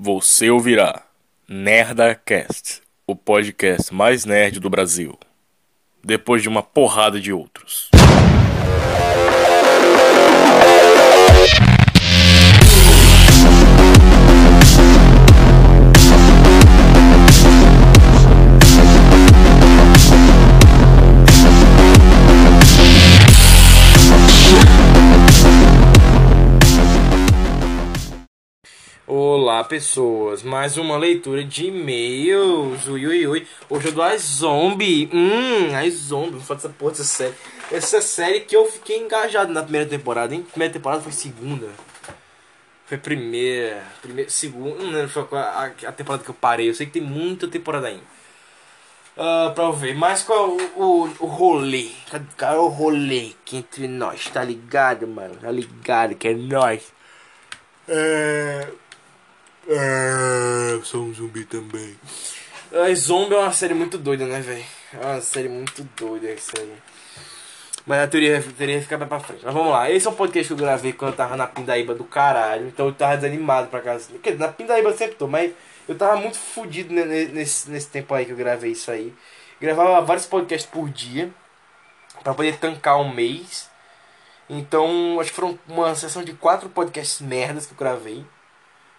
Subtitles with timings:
[0.00, 1.02] Você ouvirá
[1.48, 5.18] NerdaCast, o podcast mais nerd do Brasil,
[6.04, 7.57] depois de uma porrada de outros.
[29.68, 32.88] Pessoas, mais uma leitura de e-mails.
[32.88, 33.46] Ui, ui, ui.
[33.68, 35.08] Hoje eu dou as zombie.
[35.12, 36.32] Hum, as zombie.
[36.32, 37.34] Vou falar dessa porra dessa série.
[37.70, 40.42] Essa série que eu fiquei engajado na primeira temporada, hein?
[40.50, 41.68] Primeira temporada foi segunda.
[42.86, 43.84] Foi primeira.
[44.00, 44.82] Primeira, segunda.
[44.82, 46.70] Não lembro qual a, a, temporada que eu parei.
[46.70, 48.02] Eu sei que tem muita temporada ainda.
[49.16, 49.94] Uh, pra eu ver.
[49.94, 51.90] Mas qual o, o, o rolê?
[52.38, 55.36] Cara, o rolê que entre nós, tá ligado, mano?
[55.36, 56.90] Tá ligado que é nós.
[57.86, 58.66] É.
[59.80, 61.96] Eu sou um zumbi também.
[62.72, 64.64] A Zombie é uma série muito doida, né, velho?
[64.92, 66.72] É uma série muito doida isso aí.
[67.86, 69.44] Mas a teoria teria ficar mais pra frente.
[69.44, 69.90] Mas vamos lá.
[69.90, 72.66] Esse é um podcast que eu gravei quando eu tava na Pindaíba do caralho.
[72.66, 74.08] Então eu tava desanimado pra casa.
[74.10, 75.52] Porque na Pindaíba eu sempre tô, mas
[75.88, 79.14] eu tava muito fodido nesse, nesse tempo aí que eu gravei isso aí.
[79.60, 81.30] Gravava vários podcasts por dia.
[82.22, 83.70] Pra poder tancar um mês.
[84.50, 88.24] Então, acho que foram uma sessão de quatro podcasts merdas que eu gravei.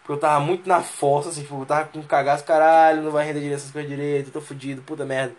[0.09, 3.27] Porque eu tava muito na força, assim, tipo, eu tava com cagaço, caralho, não vai
[3.27, 5.35] render direito essas coisas direito, tô fudido, puta merda.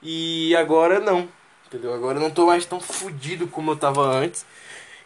[0.00, 1.28] E agora não,
[1.66, 1.92] entendeu?
[1.92, 4.46] Agora eu não tô mais tão fudido como eu tava antes.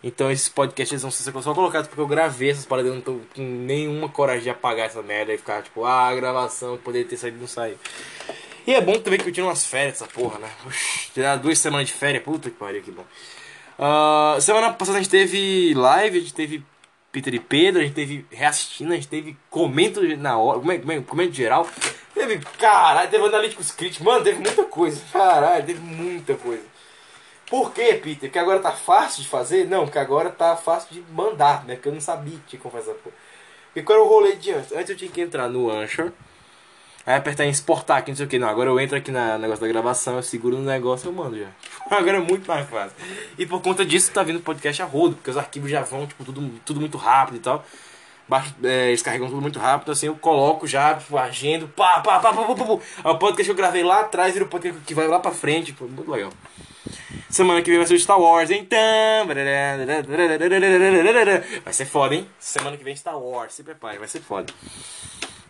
[0.03, 3.21] Então esses podcasts vão ser só colocados porque eu gravei essas paradas, eu não tô
[3.35, 7.39] com nenhuma coragem de apagar essa merda e ficar tipo, ah, gravação, poderia ter saído
[7.39, 7.79] não saiu.
[8.67, 10.51] E é bom também que eu tiro umas férias essa porra, né?
[11.15, 13.07] Tirar duas semanas de férias, puta que pariu, que bom.
[13.79, 16.74] Uh, semana passada a gente teve live, a gente teve
[17.15, 20.97] Peter e Pedro, a gente teve reassistindo, a gente teve comento na hora, como é,
[20.97, 21.65] é, comento geral.
[22.13, 25.01] Teve, caralho, teve analíticos críticos, mano, teve muita coisa.
[25.13, 26.65] Caralho, teve muita coisa.
[27.47, 28.29] Por quê, Peter?
[28.29, 29.65] Porque agora tá fácil de fazer?
[29.69, 31.77] Não, porque agora tá fácil de mandar, né?
[31.77, 33.15] Porque eu não sabia que tinha como fazer essa porra.
[33.67, 34.73] Porque qual era o rolê de antes?
[34.73, 36.11] Antes eu tinha que entrar no Anchor
[37.07, 38.39] Aí apertar em exportar aqui, não sei o que.
[38.39, 41.39] Não, agora eu entro aqui no negócio da gravação, eu seguro no negócio eu mando
[41.39, 41.49] já.
[41.91, 42.97] Agora é muito mais fácil.
[43.39, 46.25] E por conta disso tá vindo podcast a rodo, porque os arquivos já vão, tipo,
[46.25, 47.65] tudo, tudo muito rápido e tal.
[48.27, 52.19] Baixo, é, eles carregam tudo muito rápido, assim, eu coloco já, tipo, agendo, pá, pá,
[52.19, 53.11] pá, pá, pá, pá, pá.
[53.11, 55.67] O podcast que eu gravei lá atrás vira o podcast que vai lá pra frente,
[55.67, 56.33] tipo, muito legal.
[57.29, 58.79] Semana que vem vai ser o Star Wars, então.
[61.63, 62.27] Vai ser foda, hein?
[62.39, 64.51] Semana que vem Star Wars, se prepare, vai ser foda.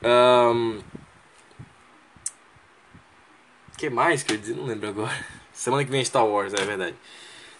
[0.02, 0.80] Um,
[3.76, 4.52] que mais que eu disse?
[4.52, 5.26] Não lembro agora.
[5.52, 6.96] Semana que vem é Star Wars, é verdade.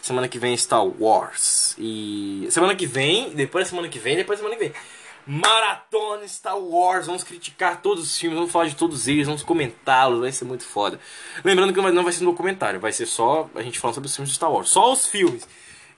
[0.01, 1.75] Semana que vem é Star Wars.
[1.79, 2.47] E.
[2.51, 4.83] Semana que vem, depois da semana que vem, depois da semana que vem.
[5.27, 7.07] Maratona Star Wars.
[7.07, 10.21] Vamos criticar todos os filmes, vamos falar de todos eles, vamos comentá-los.
[10.21, 11.01] Vai ser muito foda.
[11.43, 14.15] Lembrando que não vai ser um documentário, vai ser só a gente falando sobre os
[14.15, 14.69] filmes de Star Wars.
[14.69, 15.49] Só os filmes.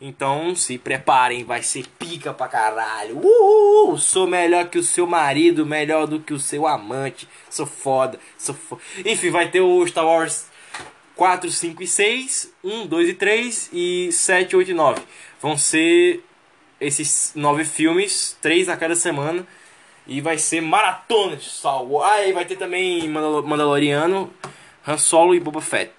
[0.01, 3.19] Então se preparem, vai ser pica pra caralho.
[3.19, 3.97] Uhul!
[3.97, 7.27] Sou melhor que o seu marido, melhor do que o seu amante.
[7.49, 8.83] Sou foda, sou foda.
[9.05, 10.51] Enfim, vai ter o Star Wars
[11.15, 15.01] 4, 5 e 6, 1, 2 e 3 e 7, 8 e 9.
[15.41, 16.23] Vão ser
[16.79, 19.47] esses nove filmes, três a cada semana.
[20.07, 22.13] E vai ser maratona de Star Wars.
[22.13, 24.31] Aí vai ter também Mandaloriano,
[24.87, 25.91] Han Solo e Boba Fett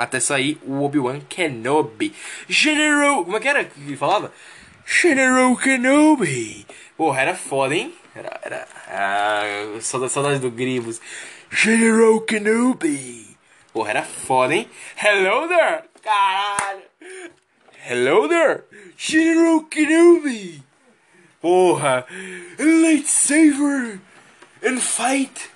[0.00, 2.14] até sair o Obi-Wan Kenobi.
[2.48, 3.22] General.
[3.22, 4.32] Como é que era que falava?
[4.86, 6.66] General Kenobi.
[6.96, 7.94] Porra, era foda, hein?
[8.14, 8.40] Era.
[8.42, 11.00] era ah, saudade do Gribus.
[11.50, 13.36] General Kenobi.
[13.74, 14.70] Porra, era foda, hein?
[14.96, 15.84] Hello there!
[16.02, 16.82] Caralho!
[17.86, 18.64] Hello there!
[18.96, 20.62] General Kenobi!
[21.42, 22.06] Porra!
[22.58, 24.00] Lightsaber!
[24.62, 25.49] And fight!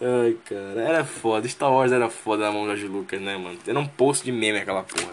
[0.00, 1.48] Ai, cara, era foda.
[1.48, 3.58] Star Wars era foda na mão do George Lucas, né, mano?
[3.66, 5.12] Era um poço de meme aquela porra.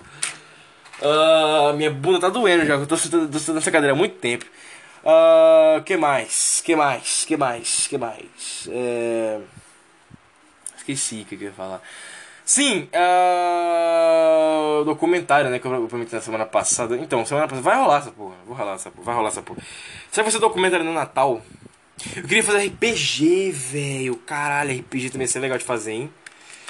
[1.01, 4.45] Uh, minha bunda tá doendo já, eu tô sentando nessa cadeira há muito tempo.
[5.03, 6.61] Uh, que mais?
[6.63, 7.25] Que mais?
[7.25, 7.87] Que mais?
[7.87, 8.69] Que mais?
[8.69, 9.39] É...
[10.77, 11.81] Esqueci o que eu ia falar.
[12.45, 15.59] Sim, uh, documentário, né?
[15.59, 16.97] Que eu prometi na semana passada.
[16.97, 18.35] Então, semana passada vai rolar essa porra.
[18.45, 19.05] Vou rolar essa porra.
[19.05, 19.61] Vai rolar essa porra.
[20.11, 21.41] Se vai ser documentário no Natal,
[22.15, 24.15] eu queria fazer RPG, velho.
[24.17, 26.13] Caralho, RPG também ia ser legal de fazer, hein?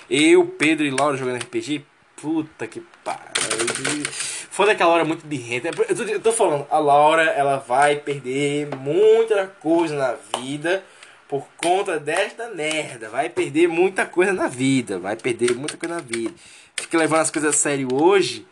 [0.10, 1.86] Eu, Pedro e Laura jogando RPG.
[2.16, 4.04] Puta que pariu.
[4.50, 5.70] Foda que a Laura é muito birrenta.
[5.90, 10.84] Eu tô, eu tô falando, a Laura, ela vai perder muita coisa na vida
[11.28, 13.10] por conta desta merda.
[13.10, 15.00] Vai perder muita coisa na vida.
[15.00, 16.34] Vai perder muita coisa na vida.
[16.76, 18.46] Fica levando as coisas a sério hoje.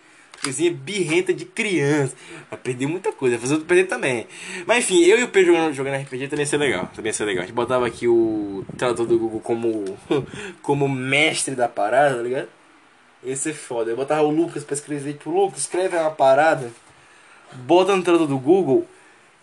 [0.44, 2.16] Coisinha birrenta de criança.
[2.50, 4.28] Vai perder muita coisa, fazer outro perder também.
[4.66, 6.90] Mas enfim, eu e o Pedro jogando, jogando RPG também ia ser legal.
[6.96, 7.44] Também ia ser legal.
[7.44, 9.98] A gente botava aqui o tradutor do Google como,
[10.64, 12.50] como mestre da parada, tá ligado?
[13.24, 13.92] Ia ser foda.
[13.92, 16.72] Eu botava o Lucas pra escrever, tipo, Lucas, escreve uma parada,
[17.54, 18.88] bota no tradutor do Google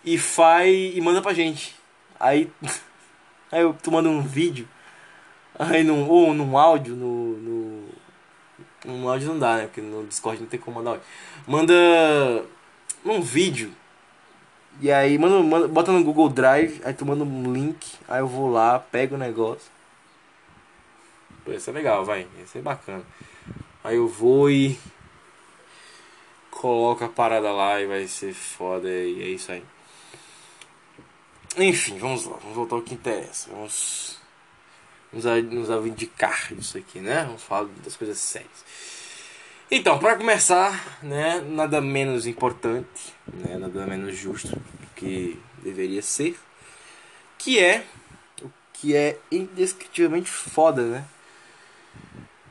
[0.03, 1.75] e faz e manda pra gente.
[2.19, 2.51] Aí,
[3.51, 4.67] aí eu tu manda um vídeo,
[5.57, 7.68] aí num, ou num áudio, no, no,
[8.85, 9.63] no áudio não dá, né?
[9.63, 11.05] Porque no Discord não tem como mandar áudio.
[11.47, 11.73] Manda
[13.05, 13.73] um vídeo.
[14.81, 18.27] E aí, manda, manda, bota no Google Drive, aí tu manda um link, aí eu
[18.27, 19.69] vou lá, pego o negócio.
[21.43, 22.27] Pô, isso é legal, vai.
[22.43, 23.03] Isso é bacana.
[23.83, 24.79] Aí eu vou e
[26.51, 29.63] coloco a parada lá e vai ser foda e é isso aí.
[31.57, 33.49] Enfim, vamos lá, vamos voltar ao que interessa.
[33.49, 34.18] Vamos
[35.11, 37.23] nos, nos indicar isso aqui, né?
[37.25, 38.65] Vamos falar das coisas sérias.
[39.71, 46.35] Então, para começar, né, nada menos importante, né, nada menos justo do que deveria ser,
[47.37, 47.83] que é
[48.41, 51.05] o que é indescritivelmente foda, né?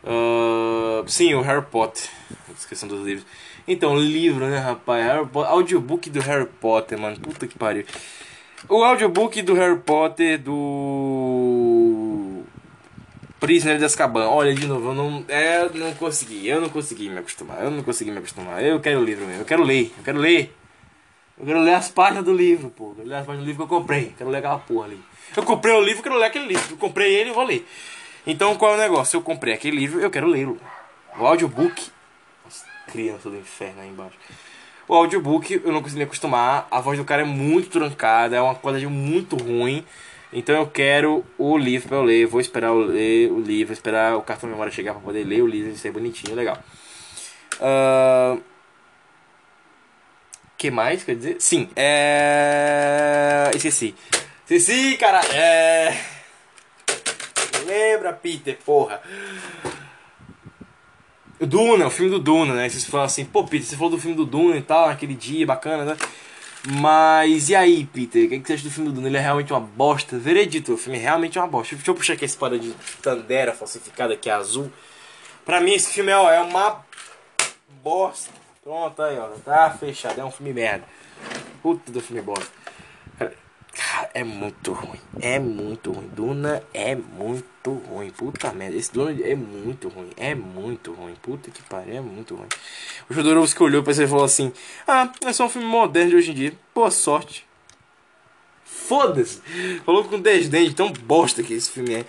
[0.05, 2.09] Uh, sim, o Harry Potter.
[2.55, 3.27] Descrição dos livros.
[3.67, 5.05] Então, livro, né, rapaz?
[5.05, 7.19] Harry Potter, audiobook do Harry Potter, mano.
[7.19, 7.85] Puta que pariu.
[8.69, 12.38] O audiobook do Harry Potter do.
[13.41, 14.29] Prisioneiro de Azkaban.
[14.29, 16.49] Olha, de novo, eu não, é, não consegui.
[16.49, 17.63] Eu não consegui me acostumar.
[17.63, 18.63] Eu não consegui me acostumar.
[18.65, 19.43] Eu quero o livro mesmo.
[19.43, 19.93] Eu quero ler.
[19.97, 20.55] Eu quero ler.
[21.39, 22.89] Eu quero ler as páginas do livro, pô.
[22.91, 24.07] Eu quero ler as páginas do livro que eu comprei.
[24.07, 25.01] Eu quero ler aquela porra ali.
[25.37, 26.73] Eu comprei o livro, eu quero ler aquele livro.
[26.73, 27.67] Eu comprei ele, eu vou ler.
[28.27, 29.17] Então qual é o negócio?
[29.17, 30.59] Eu comprei aquele livro, eu quero lê-lo.
[31.17, 31.91] O audiobook.
[32.45, 34.17] Nossa, criança do inferno aí embaixo.
[34.89, 36.67] O audiobook eu não consegui me acostumar.
[36.71, 39.85] A voz do cara é muito trancada, é uma qualidade muito ruim.
[40.33, 42.27] Então eu quero o livro para eu ler.
[42.27, 45.43] Vou esperar eu ler o livro, esperar o cartão de memória chegar para poder ler
[45.43, 46.59] o livro e ser bonitinho, legal.
[47.61, 48.41] Uh...
[50.57, 51.03] que mais?
[51.03, 51.37] Quer dizer?
[51.41, 53.51] Sim, é.
[53.55, 53.95] Esqueci.
[54.45, 55.21] Esqueci, cara.
[55.35, 55.97] É.
[57.67, 59.01] Lembra, Peter, porra.
[61.41, 62.69] Duna, o filme do Duna, né?
[62.69, 65.47] Vocês falam assim, pô, Peter, você falou do filme do Duna e tal, naquele dia,
[65.47, 65.97] bacana, né?
[66.67, 68.27] Mas e aí, Peter?
[68.27, 69.09] O que, você acha do filme do Duna?
[69.09, 70.19] Ele é realmente uma bosta?
[70.19, 71.77] Veredito, o filme é realmente uma bosta.
[71.77, 74.71] Deixa eu puxar aqui esse parada de Tandera falsificada que é azul.
[75.45, 76.85] Pra mim, esse filme é, ó, é uma
[77.83, 78.33] bosta.
[78.63, 79.29] Pronto, aí, ó.
[79.45, 80.21] Tá fechado.
[80.21, 80.85] É um filme merda.
[81.63, 82.51] Puta do filme bosta.
[83.73, 85.01] Cara, é muito ruim.
[85.21, 86.09] É muito ruim.
[86.09, 88.11] Duna é muito ruim.
[88.11, 88.77] Puta merda.
[88.77, 90.11] Esse Duna é muito ruim.
[90.17, 91.15] É muito ruim.
[91.23, 91.97] Puta que pariu.
[91.97, 92.49] É muito ruim.
[93.09, 94.53] O Jodorowsky olhou pra você e falou assim:
[94.87, 96.53] Ah, é só um filme moderno de hoje em dia.
[96.75, 97.47] Boa sorte.
[98.65, 99.41] Foda-se.
[99.85, 102.05] Falou com desdém de tão bosta que esse filme é.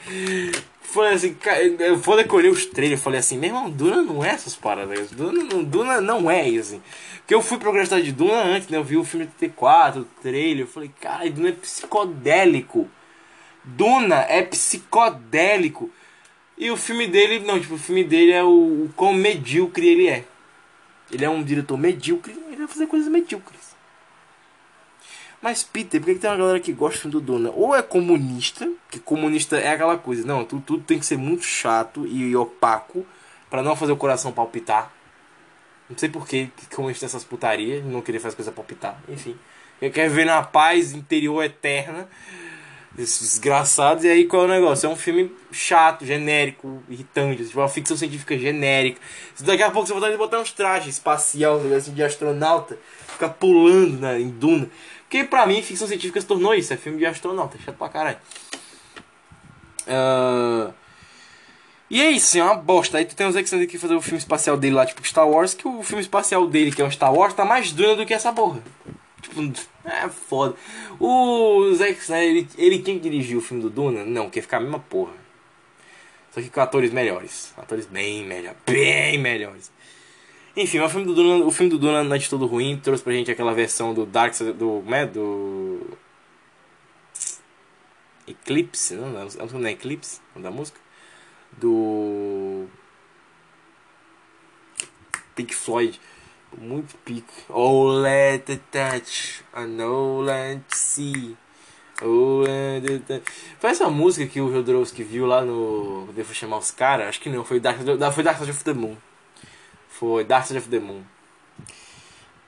[0.82, 1.38] Foi assim,
[1.78, 3.02] eu vou decorar os trailers.
[3.02, 5.12] Falei assim: Meu irmão, Duna não é essas paradas.
[5.12, 6.76] Duna, Duna não é isso.
[6.76, 6.82] Assim.
[7.20, 8.78] Porque eu fui pra gostar de Duna antes, né?
[8.78, 10.64] Eu vi o filme de T4, o trailer.
[10.64, 12.90] Eu falei, cara, Duna é psicodélico.
[13.76, 15.92] Duna é psicodélico.
[16.58, 20.08] E o filme dele, não, tipo, o filme dele é o, o quão medíocre ele
[20.08, 20.26] é.
[21.12, 23.70] Ele é um diretor medíocre, ele vai fazer coisas medíocres.
[25.42, 27.50] Mas, Peter, por que, que tem uma galera que gosta do Duna?
[27.52, 31.46] Ou é comunista, que comunista é aquela coisa, não, tudo, tudo tem que ser muito
[31.46, 33.08] chato e opaco
[33.50, 34.92] para não fazer o coração palpitar.
[35.90, 39.36] Não sei por que comunista essas putarias, não queria fazer coisa palpitar, enfim.
[39.82, 42.08] Eu quero ver na paz interior eterna
[43.00, 44.04] esses desgraçados.
[44.04, 44.88] E aí qual é o negócio?
[44.88, 49.00] É um filme chato, genérico, irritante, tipo uma ficção científica genérica.
[49.40, 52.78] Daqui a pouco você vai botar uns trajes espacial, assim, de astronauta,
[53.08, 54.70] ficar pulando né, em duna.
[55.02, 58.18] Porque pra mim ficção científica se tornou isso, é filme de astronauta, chato pra caralho.
[59.88, 60.74] Uh...
[61.90, 63.00] E é isso, é uma bosta.
[63.00, 65.28] Aí tu tem o Zack Snyder que fazer o filme espacial dele lá, tipo Star
[65.28, 68.06] Wars, que o filme espacial dele, que é um Star Wars, tá mais duna do
[68.06, 68.62] que essa porra.
[69.22, 69.42] Tipo,
[69.86, 70.56] é foda.
[71.00, 74.06] O Zack Snyder, ele, ele tinha que dirigir o filme do Duna?
[74.06, 75.14] Não, quer ficar a mesma porra.
[76.32, 77.54] Só que com atores melhores.
[77.58, 78.60] Atores bem melhores.
[78.66, 79.72] Bem melhores.
[80.56, 82.80] Enfim, o filme do Duna, o filme do Duna não é de todo ruim.
[82.82, 84.82] Trouxe pra gente aquela versão do Dark do.
[84.84, 85.98] Né, do.
[88.28, 89.10] Eclipse, não?
[89.10, 90.22] Não é Eclipse?
[90.36, 90.80] Da música?
[91.58, 92.68] Do.
[95.36, 96.00] Pink Floyd
[96.58, 97.34] muito pico.
[97.50, 101.38] Oh, let the touch, I know, let see.
[102.02, 103.32] Oh, let the touch.
[103.60, 106.08] Foi essa música que o Jodorowsky viu lá no.
[106.14, 107.10] Devo chamar os caras?
[107.10, 107.80] Acho que não, foi Dark,
[108.14, 108.96] foi Dark Side of the Moon.
[109.90, 111.04] Foi Dark Side of the Moon.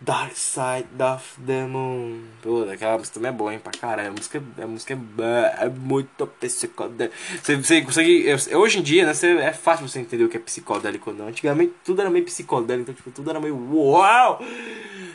[0.01, 2.21] Dark Side of the Moon.
[2.41, 3.59] Pô, aquela música também é boa, hein?
[3.59, 4.09] Pra caralho.
[4.09, 7.15] A música, a música é, é muito psicodélica.
[7.43, 8.25] Você, consegue.
[8.55, 9.13] Hoje em dia, né?
[9.41, 11.27] É fácil você entender o que é psicodélico ou não.
[11.27, 13.55] Antigamente tudo era meio psicodélico, então tipo, tudo era meio.
[13.55, 14.43] Uau!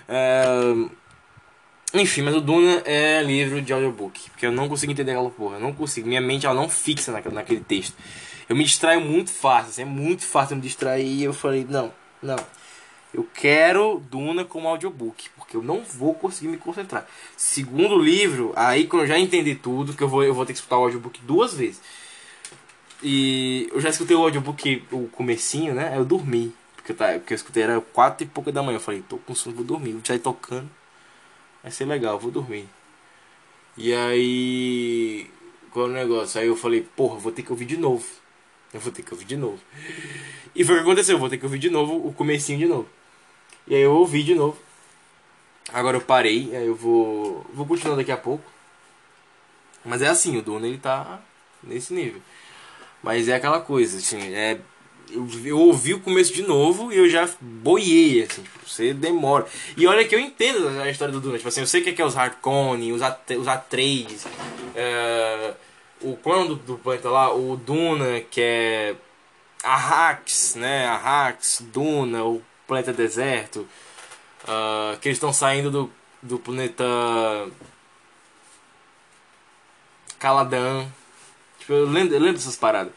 [0.09, 0.45] É,
[1.93, 4.31] enfim, mas o Duna é livro de audiobook.
[4.31, 5.57] Porque eu não consigo entender aquela porra.
[5.57, 6.07] Eu não consigo.
[6.07, 7.97] Minha mente ela não fixa naquele, naquele texto.
[8.49, 9.71] Eu me distraio muito fácil.
[9.71, 11.07] Assim, é muito fácil me distrair.
[11.07, 12.39] E eu falei, não, não.
[13.17, 17.09] Eu quero Duna como audiobook, porque eu não vou conseguir me concentrar.
[17.35, 20.59] Segundo livro, aí quando eu já entendi tudo, que eu vou, eu vou ter que
[20.59, 21.81] escutar o audiobook duas vezes.
[23.03, 25.95] E eu já escutei o audiobook, o comecinho, né?
[25.97, 26.53] Eu dormi.
[26.77, 28.77] Porque eu, porque eu escutei, era quatro e pouca da manhã.
[28.77, 29.93] Eu falei, tô com sono, vou dormir.
[29.93, 30.69] Vou sair tocando.
[31.63, 32.69] Vai ser legal, vou dormir.
[33.79, 35.31] E aí.
[35.71, 36.39] Qual é o negócio?
[36.39, 38.07] Aí eu falei, porra, vou ter que ouvir de novo.
[38.75, 39.61] Eu vou ter que ouvir de novo.
[40.55, 42.67] E foi o que aconteceu, eu vou ter que ouvir de novo o comecinho de
[42.67, 42.89] novo.
[43.67, 44.57] E aí eu ouvi de novo.
[45.73, 47.45] Agora eu parei, aí eu vou.
[47.53, 48.45] Vou continuar daqui a pouco.
[49.85, 51.21] Mas é assim, o Duna ele tá
[51.63, 52.21] nesse nível.
[53.03, 54.59] Mas é aquela coisa, assim, é.
[55.09, 59.47] Eu, eu ouvi o começo de novo e eu já boiei, assim, tipo, você demora.
[59.77, 62.03] E olha que eu entendo a história do Duna, tipo assim, eu sei o que
[62.03, 64.27] é os Harkonnen, os, At os Atreides,
[64.75, 65.55] é,
[66.01, 68.97] o clã do, do planeta lá, o Duna, que é
[69.63, 73.67] Arrax, né, Arrax, Duna, o planeta deserto,
[74.45, 75.91] uh, que eles estão saindo do,
[76.23, 76.85] do planeta
[80.19, 80.87] Caladan.
[81.59, 82.93] Tipo, eu lembro, eu lembro dessas paradas.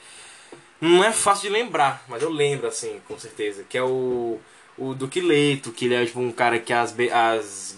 [0.82, 3.66] Não é fácil de lembrar, mas eu lembro, assim, com certeza.
[3.68, 4.40] Que é o,
[4.78, 7.76] o Duque Leito, que ele é tipo, um cara que as, as,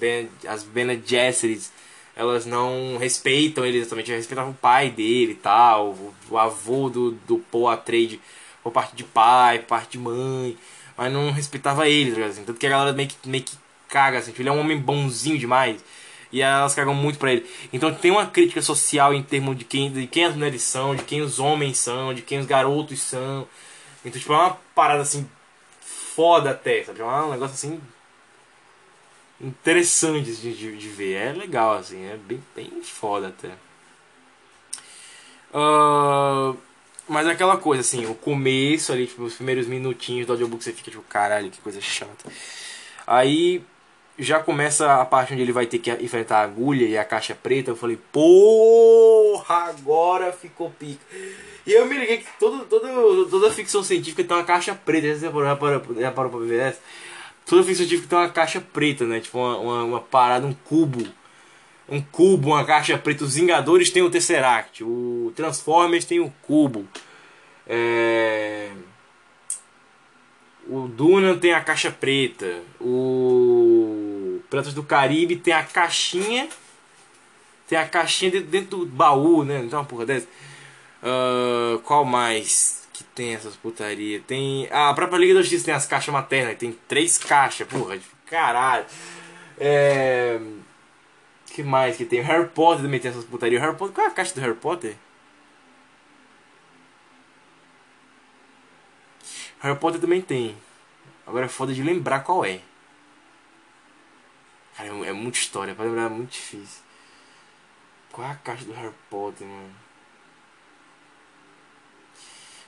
[0.47, 1.01] as Bene
[2.15, 7.11] elas não respeitam ele exatamente, respeitavam o pai dele e tal, o, o avô do,
[7.11, 8.19] do Paul Atreides
[8.61, 10.57] por parte de pai, parte de mãe
[11.01, 12.43] mas não respeitava ele, tá assim.
[12.43, 14.77] Tanto que a galera meio que, meio que caga, assim, tipo, ele é um homem
[14.77, 15.83] bonzinho demais.
[16.31, 17.49] E elas cagam muito pra ele.
[17.73, 21.01] Então tem uma crítica social em termos de quem, de quem as mulheres são, de
[21.03, 23.47] quem os homens são, de quem os garotos são.
[24.05, 25.27] Então, tipo, é uma parada assim,
[25.81, 27.01] foda até, sabe?
[27.01, 27.81] É um negócio assim.
[29.41, 31.13] Interessante de, de, de ver.
[31.15, 33.49] É legal, assim, é bem, bem foda até.
[35.51, 36.55] Uh,
[37.11, 40.71] mas é aquela coisa, assim, o começo ali, tipo, os primeiros minutinhos do audiobook você
[40.71, 42.31] fica tipo, caralho, que coisa chata.
[43.05, 43.61] Aí
[44.17, 47.35] já começa a parte onde ele vai ter que enfrentar a agulha e a caixa
[47.35, 47.69] preta.
[47.69, 51.03] Eu falei, porra, agora ficou pica.
[51.67, 55.29] E eu me liguei que todo, todo, toda ficção científica tem uma caixa preta.
[55.29, 56.79] Parou, já parou, já parou pra ver essa?
[57.45, 59.19] Toda ficção científica tem uma caixa preta, né?
[59.19, 61.05] Tipo, uma, uma, uma parada, um cubo
[61.89, 63.23] um cubo, uma caixa preta.
[63.23, 66.87] Os Vingadores tem o Tesseract, o Transformers tem o cubo.
[67.67, 68.71] É...
[70.67, 72.61] O Duna tem a caixa preta.
[72.79, 76.47] O Piratas do Caribe tem a caixinha.
[77.67, 79.61] Tem a caixinha dentro do baú, né?
[79.61, 80.27] Não tem uma porra dessa.
[81.01, 84.21] Uh, qual mais que tem essas putaria?
[84.21, 84.67] Tem.
[84.71, 86.57] Ah, a própria Liga da Justiça tem as caixas maternas.
[86.57, 87.97] Tem três caixas, porra.
[88.27, 88.85] Caralho.
[89.59, 90.39] É
[91.53, 92.21] que mais que tem?
[92.21, 93.61] O Harry Potter também tem essas putarias.
[93.61, 94.95] O Harry Potter, qual é a caixa do Harry Potter?
[99.59, 100.57] Harry Potter também tem.
[101.25, 102.61] Agora é foda de lembrar qual é.
[104.75, 106.81] Cara, é, é muita história, pra lembrar é muito difícil.
[108.11, 109.75] Qual é a caixa do Harry Potter, mano?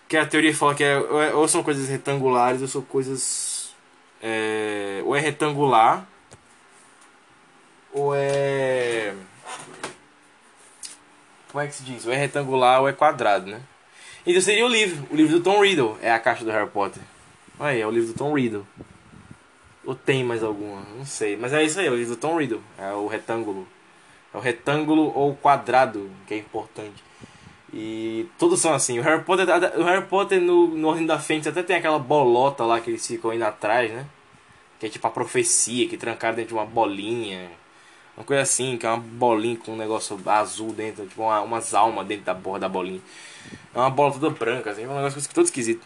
[0.02, 0.98] Porque a teoria fala que é,
[1.34, 3.74] ou são coisas retangulares ou são coisas.
[4.22, 6.08] É, ou é retangular
[7.94, 9.14] ou é.
[11.52, 12.06] Como é que se diz?
[12.06, 13.62] Ou é retangular ou é quadrado, né?
[14.26, 15.08] Então seria o livro.
[15.12, 17.02] O livro do Tom Riddle é a caixa do Harry Potter.
[17.60, 18.66] Aí, é o livro do Tom Riddle.
[19.86, 20.82] Ou tem mais alguma?
[20.98, 21.38] Não sei.
[21.38, 22.62] Mas é isso aí, é o livro do Tom Riddle.
[22.78, 23.68] É o retângulo.
[24.34, 27.04] É o retângulo ou quadrado, que é importante.
[27.72, 28.98] E todos são assim.
[28.98, 29.48] O Harry Potter,
[29.78, 33.06] o Harry Potter no, no Ordem da Fênix até tem aquela bolota lá que eles
[33.06, 34.06] ficam indo atrás, né?
[34.80, 37.52] Que é tipo a profecia, que trancaram dentro de uma bolinha.
[38.16, 41.74] Uma coisa assim, que é uma bolinha com um negócio azul dentro, tipo uma, umas
[41.74, 43.02] almas dentro da borda da bolinha.
[43.74, 45.86] É uma bola toda branca, assim, é um negócio todo esquisito.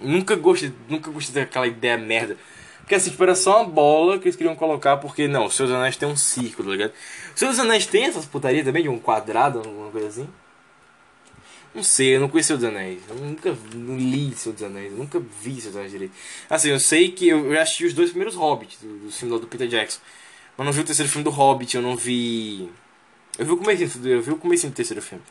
[0.00, 2.36] Nunca gostei, nunca gostei daquela ideia merda.
[2.80, 5.70] Porque assim, tipo, era só uma bola que eles queriam colocar, porque não, os seus
[5.70, 6.92] anéis tem um círculo, tá ligado?
[7.32, 10.28] Os seus anéis tem essas putarias também, de um quadrado, alguma coisa assim?
[11.74, 13.00] Não sei, eu não conheci os Anéis.
[13.08, 14.92] Eu nunca li dos Anéis.
[14.92, 16.12] Nunca vi dos Anéis direito.
[16.50, 19.46] Assim, eu sei que eu já assisti os dois primeiros Hobbits do, do filme do
[19.46, 20.00] Peter Jackson.
[20.56, 22.70] Eu não vi o terceiro filme do Hobbit, eu não vi.
[23.38, 25.24] Eu vi o começo, eu vi o começo do terceiro filme.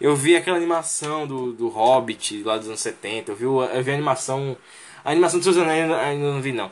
[0.00, 3.90] Eu vi aquela animação do, do Hobbit lá dos anos 70, eu vi, eu vi
[3.90, 4.56] a animação.
[5.04, 6.70] A animação do dos Anéis eu ainda não vi, não.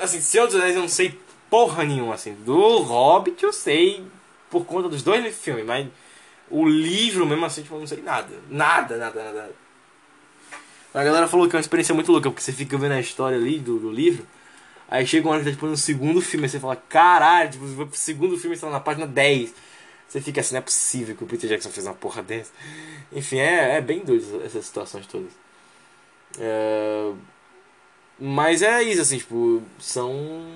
[0.00, 1.18] Assim, Senhor dos Anéis eu não sei
[1.50, 2.34] porra nenhuma, assim.
[2.44, 4.04] Do Hobbit eu sei
[4.50, 5.88] por conta dos dois filmes, mas
[6.50, 8.34] o livro mesmo assim, tipo, eu não sei nada.
[8.48, 9.50] Nada, nada, nada.
[10.92, 13.36] A galera falou que é uma experiência muito louca, porque você fica vendo a história
[13.36, 14.24] ali do, do livro.
[14.88, 17.66] Aí chega uma hora que tá tipo, no segundo filme, aí você fala, caralho, tipo,
[17.66, 19.54] vai pro segundo filme, você tá na página 10.
[20.08, 22.52] Você fica assim, não é possível que o Peter Jackson fez uma porra dessa.
[23.12, 25.32] Enfim, é, é bem doido essas situações todas.
[26.38, 27.12] É...
[28.18, 30.46] Mas é isso, assim, tipo, são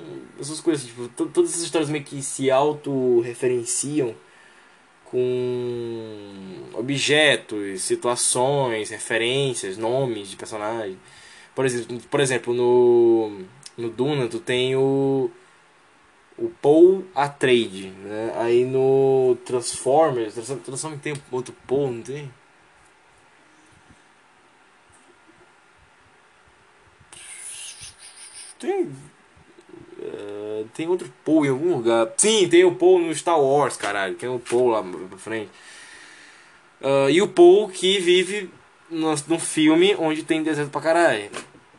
[0.41, 4.15] essas coisas, tipo, todas essas histórias meio que se auto-referenciam
[5.11, 10.99] com objetos, situações, referências, nomes de personagens.
[11.55, 13.45] Por exemplo, por exemplo no,
[13.79, 15.31] no Duna tu tem o
[16.37, 18.33] o Paul Atreides, né?
[18.37, 22.31] Aí no Transformers, Transformers tem outro Paul, não tem?
[28.59, 28.85] Tem.
[29.99, 32.13] Uh, tem outro Paul em algum lugar.
[32.17, 34.15] Sim, tem o Paul no Star Wars, caralho.
[34.15, 35.51] Tem o Paul lá pra frente.
[36.81, 38.51] Uh, e o Paul que vive
[38.91, 41.31] no, no filme onde tem deserto pra caralho.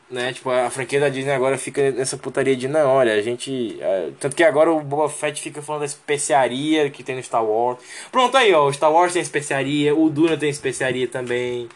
[0.10, 0.34] Né?
[0.34, 3.78] Tipo, a franquia da Disney agora fica nessa putaria de não, olha, a gente.
[4.20, 7.80] Tanto que agora o Boba Fett fica falando da especiaria que tem no Star Wars.
[8.12, 8.68] Pronto aí, ó.
[8.68, 11.70] O Star Wars tem especiaria, o Duna tem especiaria também.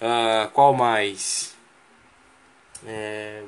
[0.00, 1.54] Uh, qual mais?
[2.86, 3.42] É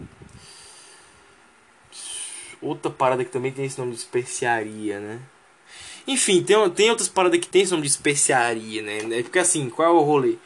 [2.60, 5.20] outra parada que também tem esse nome de especiaria, né?
[6.06, 9.18] Enfim, tem, tem outras paradas que tem esse nome de especiaria, né?
[9.18, 10.36] É porque assim, qual é o rolê?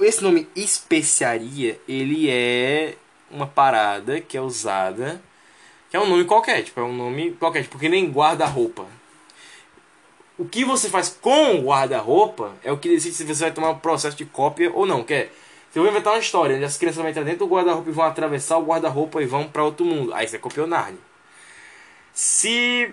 [0.00, 2.94] Esse nome especiaria, ele é
[3.30, 5.20] uma parada que é usada,
[5.90, 8.86] que é um nome qualquer, tipo, é um nome qualquer, tipo, que nem guarda-roupa.
[10.38, 13.70] O que você faz com o guarda-roupa é o que decide se você vai tomar
[13.70, 15.30] um processo de cópia ou não, que é
[15.70, 17.92] se eu vou inventar uma história onde as crianças vão entrar dentro do guarda-roupa e
[17.92, 20.14] vão atravessar o guarda-roupa e vão para outro mundo.
[20.14, 20.98] Aí você copiou Narnia.
[22.14, 22.90] Se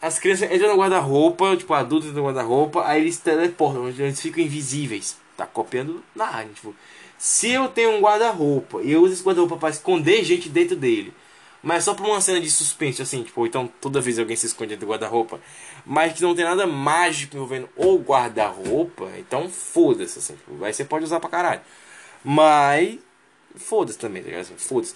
[0.00, 4.42] as crianças entram no guarda-roupa, tipo, adultos entram no guarda-roupa, aí eles teleportam, eles ficam
[4.42, 5.18] invisíveis.
[5.36, 6.74] Tá copiando na área, tipo.
[7.18, 11.12] Se eu tenho um guarda-roupa e eu uso esse guarda-roupa para esconder gente dentro dele,
[11.62, 14.70] mas só pra uma cena de suspense, assim, tipo, então toda vez alguém se esconde
[14.70, 15.40] dentro do guarda-roupa,
[15.84, 20.84] mas que não tem nada mágico envolvendo o guarda-roupa, então foda-se, assim, tipo, aí você
[20.84, 21.60] pode usar pra caralho.
[22.22, 22.98] Mas,
[23.56, 24.42] foda-se também, tá ligado?
[24.42, 24.94] Assim, foda-se.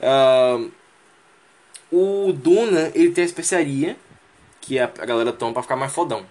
[0.00, 0.70] Uh,
[1.90, 3.96] o Duna, ele tem a especiaria
[4.60, 6.26] que a, a galera toma pra ficar mais fodão.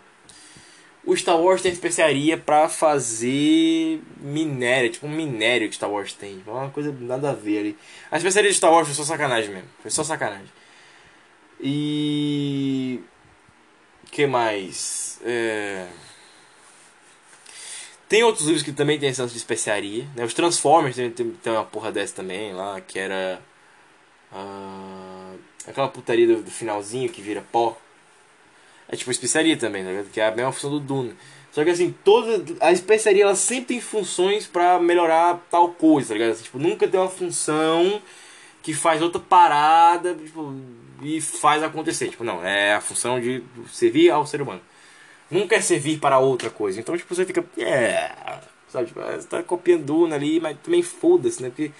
[1.06, 6.44] O Star Wars tem especiaria pra fazer minério, tipo um minério que Star Wars tem.
[6.46, 7.78] É uma coisa nada a ver ali.
[8.12, 9.70] A especiaria de Star Wars foi só sacanagem mesmo.
[9.82, 10.52] Foi só sacanagem.
[11.62, 13.02] E.
[14.12, 15.20] que mais?
[15.24, 15.88] É...
[18.08, 20.08] Tem outros livros que também tem essa de especiaria.
[20.16, 20.26] Né?
[20.26, 23.40] Os Transformers tem, tem, tem, uma porra dessa também lá, que era.
[24.32, 27.78] Uh, aquela putaria do, do, finalzinho que vira pó.
[28.91, 30.04] É tipo especiaria também, né?
[30.12, 31.13] que é a mesma função do Duna.
[31.52, 36.13] Só que assim, toda a especiaria ela sempre tem funções para melhorar tal coisa, tá
[36.15, 36.32] ligado?
[36.32, 38.02] Assim, tipo, nunca tem uma função
[38.62, 40.54] que faz outra parada tipo,
[41.02, 42.10] e faz acontecer.
[42.10, 44.62] Tipo, não, é a função de servir ao ser humano.
[45.30, 46.80] Nunca é servir para outra coisa.
[46.80, 47.43] Então, tipo, você fica.
[47.58, 48.12] É.
[48.67, 51.49] Sabe, tipo, você tá copiando Duna ali, mas também foda-se, né?
[51.49, 51.71] Porque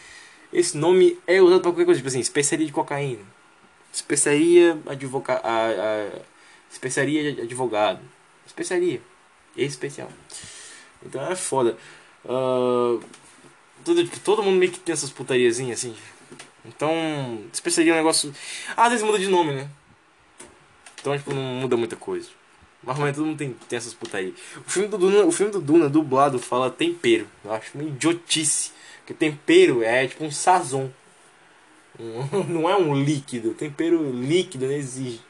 [0.51, 1.99] esse nome é usado pra qualquer coisa.
[1.99, 3.23] Tipo assim, especiaria de cocaína.
[3.93, 6.07] Especiaria advoga a, a,
[6.71, 8.01] especiaria de advogado.
[8.45, 9.01] Especiaria.
[9.55, 10.10] Especial.
[11.05, 11.77] Então é foda.
[12.25, 13.01] Uh,
[13.84, 15.95] todo, todo mundo meio que tem essas putariazinhas assim.
[16.65, 18.34] Então, especiaria é um negócio.
[18.75, 19.69] Ah, às vezes muda de nome, né?
[20.99, 22.29] Então, tipo, não muda muita coisa.
[22.84, 24.36] Mas realmente todo mundo tem, tem essas putarias.
[24.65, 27.27] O filme do Duna, o filme do Duna dublado fala tempero.
[27.43, 28.71] Eu acho uma idiotice.
[28.99, 30.89] Porque tempero é tipo um sazon.
[32.47, 33.53] não é um líquido.
[33.53, 35.23] Tempero líquido não existe.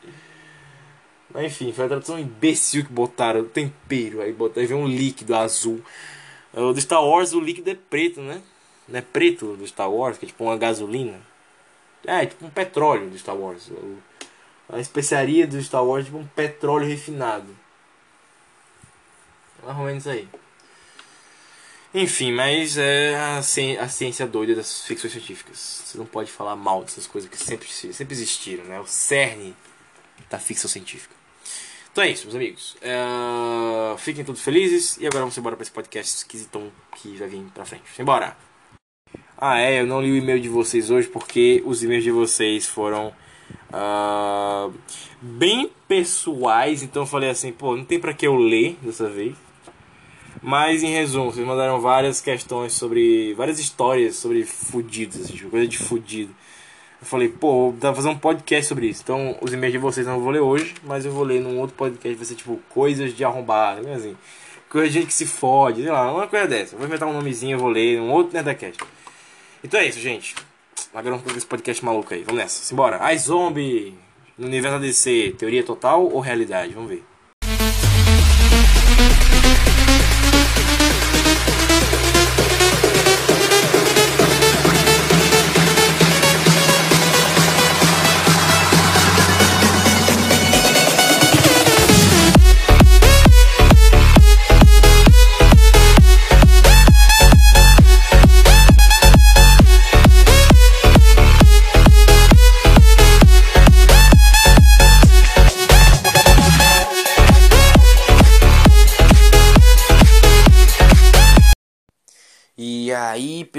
[1.34, 3.46] Mas enfim, foi a tradução imbecil que botaram.
[3.46, 4.22] Tempero.
[4.22, 5.82] Aí, botaram, aí um líquido azul.
[6.54, 8.42] O do Star Wars o líquido é preto, né?
[8.88, 11.22] Não é preto do Star Wars, que é tipo uma gasolina.
[12.06, 13.72] É, tipo um petróleo do Star Wars.
[14.68, 17.56] A especiaria do Star Wars é tipo um petróleo refinado.
[19.64, 20.28] Mais ou menos aí.
[21.94, 23.42] Enfim, mas é a
[23.90, 25.84] ciência doida das ficções científicas.
[25.86, 28.80] Você não pode falar mal dessas coisas que sempre, sempre existiram, né?
[28.80, 29.56] O cerne
[30.30, 31.19] da ficção científica.
[32.00, 32.78] Então é isso, meus amigos.
[32.82, 33.98] É...
[33.98, 37.66] Fiquem todos felizes e agora vamos embora para esse podcast esquisitão que vai vir pra
[37.66, 37.84] frente.
[38.00, 38.38] Embora!
[39.38, 42.66] Ah, é, eu não li o e-mail de vocês hoje porque os e-mails de vocês
[42.66, 43.14] foram
[43.74, 44.74] uh,
[45.22, 49.36] bem pessoais, então eu falei assim, pô, não tem pra que eu ler dessa vez.
[50.42, 53.34] Mas em resumo, vocês mandaram várias questões sobre.
[53.34, 56.34] várias histórias sobre fudidos, assim, tipo, coisa de fudido.
[57.02, 59.02] Eu falei, pô, dá pra fazer um podcast sobre isso.
[59.04, 61.60] Então, os e-mails de vocês eu não vou ler hoje, mas eu vou ler num
[61.60, 62.16] outro podcast.
[62.16, 64.18] Vai ser tipo coisas de arrombado, assim.
[64.70, 66.76] Coisa de gente que se fode, sei lá, uma coisa dessa.
[66.76, 68.84] Eu vou inventar um nomezinho, eu vou ler num outro Nerdcast.
[69.64, 70.36] Então é isso, gente.
[70.94, 72.24] Agora vamos esse podcast maluco aí.
[72.24, 72.64] Vamos nessa.
[72.64, 72.98] Simbora.
[73.02, 73.96] Ai, zombie
[74.38, 76.74] no universo da DC, teoria total ou realidade?
[76.74, 77.09] Vamos ver.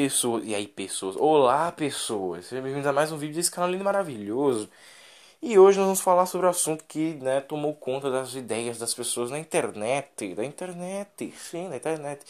[0.01, 0.45] Pessoas.
[0.47, 1.15] E aí, pessoas.
[1.17, 2.47] Olá, pessoas.
[2.47, 4.71] Sejam bem-vindos a mais um vídeo desse canal lindo maravilhoso.
[5.43, 8.95] E hoje nós vamos falar sobre o assunto que né, tomou conta das ideias das
[8.95, 10.35] pessoas na internet.
[10.35, 12.25] Da internet, sim, da internet.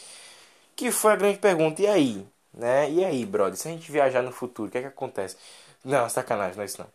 [0.75, 1.81] Que foi a grande pergunta.
[1.81, 2.27] E aí?
[2.53, 2.91] Né?
[2.91, 3.57] E aí, brother?
[3.57, 5.37] Se a gente viajar no futuro, o que é que acontece?
[5.85, 6.89] Não, sacanagem, não é isso não.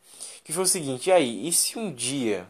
[0.43, 1.47] Que foi o seguinte, e aí?
[1.47, 2.45] E se um dia,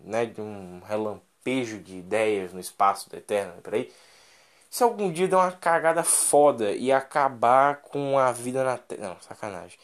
[0.00, 3.92] né, de um relampejo de ideias no espaço da Eterna, peraí
[4.70, 9.08] se algum dia der uma cagada foda e acabar com a vida na Terra.
[9.10, 9.76] Não, sacanagem.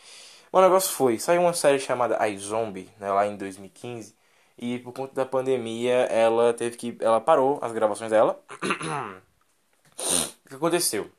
[0.53, 4.14] O negócio foi, saiu uma série chamada I Zombie, né, lá em 2015,
[4.57, 6.96] e por conta da pandemia ela teve que.
[7.01, 8.40] Ela parou as gravações dela.
[10.46, 11.11] o que aconteceu?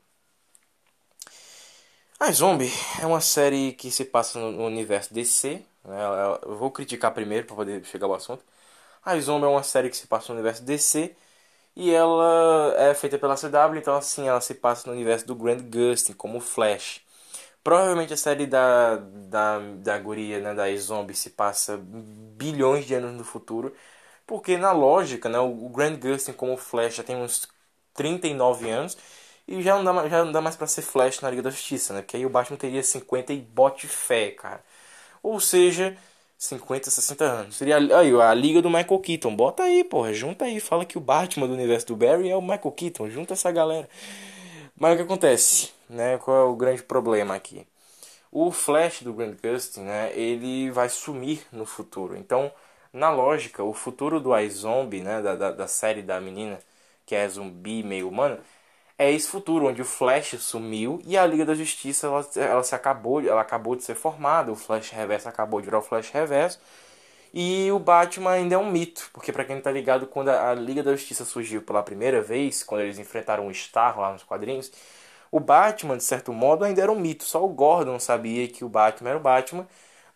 [2.18, 5.62] A Zombie é uma série que se passa no universo DC.
[5.84, 5.98] Né,
[6.42, 8.42] eu vou criticar primeiro para poder chegar ao assunto.
[9.04, 11.14] A Zombie é uma série que se passa no universo DC
[11.78, 15.60] e ela é feita pela CW, então assim, ela se passa no universo do Grand
[15.70, 17.02] Gustin, como Flash.
[17.62, 23.12] Provavelmente a série da, da, da guria, né, da zombie se passa bilhões de anos
[23.16, 23.74] no futuro.
[24.26, 27.48] Porque na lógica, né, o Grand Gustin como Flash já tem uns
[27.94, 28.96] 39 anos.
[29.46, 31.94] E já não dá, já não dá mais pra ser Flash na Liga da Justiça,
[31.94, 32.02] né?
[32.02, 34.62] Porque aí o Batman teria 50 e bote fé, cara.
[35.22, 35.96] Ou seja,
[36.38, 37.56] 50, 60 anos.
[37.56, 39.34] Seria aí, a liga do Michael Keaton.
[39.34, 40.12] Bota aí, porra.
[40.14, 40.60] Junta aí.
[40.60, 43.10] Fala que o Batman do universo do Barry é o Michael Keaton.
[43.10, 43.88] Junta essa galera.
[44.76, 45.70] Mas o que acontece?
[45.90, 46.16] Né?
[46.18, 47.66] Qual é o grande problema aqui?
[48.30, 50.12] O Flash do Grant Gustin, né?
[50.14, 52.16] Ele vai sumir no futuro.
[52.16, 52.52] Então,
[52.92, 55.20] na lógica, o futuro do iZombie, né?
[55.20, 56.60] Da, da, da série da menina,
[57.04, 58.38] que é zumbi meio humano,
[58.98, 62.74] é esse futuro onde o Flash sumiu e a Liga da Justiça ela, ela se
[62.74, 66.60] acabou, ela acabou de ser formada, o Flash Reverso acabou de virar o Flash Reverso.
[67.32, 70.82] E o Batman ainda é um mito, porque para quem tá ligado, quando a, Liga
[70.82, 74.72] da Justiça surgiu pela primeira vez, quando eles enfrentaram o Star lá nos quadrinhos,
[75.30, 77.24] o Batman, de certo modo, ainda era um mito.
[77.24, 79.66] Só o Gordon sabia que o Batman era o Batman,